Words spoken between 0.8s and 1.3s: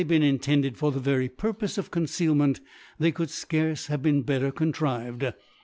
the very